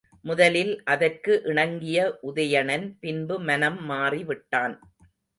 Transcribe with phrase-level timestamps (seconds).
[0.25, 1.97] முதலில் அதற்கு இணங்கிய
[2.21, 4.75] உதயணன் பின்பு மனம் மாறிவிட்டான்.